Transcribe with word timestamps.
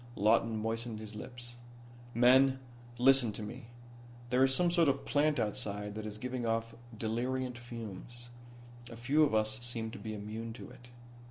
Lawton 0.15 0.57
moistened 0.57 0.97
his 0.97 1.13
lips. 1.13 1.57
"Men, 2.15 2.57
listen 2.97 3.31
to 3.33 3.43
me. 3.43 3.67
There 4.31 4.43
is 4.43 4.51
some 4.51 4.71
sort 4.71 4.89
of 4.89 5.05
plant 5.05 5.37
outside 5.37 5.93
that 5.93 6.07
is 6.07 6.17
giving 6.17 6.43
off 6.43 6.73
deliriant 6.97 7.59
fumes. 7.59 8.29
A 8.89 8.97
few 8.97 9.21
of 9.21 9.35
us 9.35 9.59
seem 9.59 9.91
to 9.91 9.99
be 9.99 10.15
immune 10.15 10.53
to 10.53 10.71
it. 10.71 10.89